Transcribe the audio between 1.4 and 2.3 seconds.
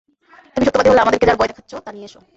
দেখাচ্ছ, তা নিয়ে এস!